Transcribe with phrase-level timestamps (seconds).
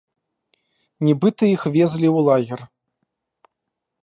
[1.07, 2.61] Нібыта іх везлі ў лагер.